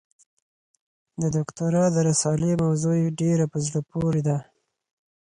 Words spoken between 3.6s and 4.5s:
زړه پورې ده.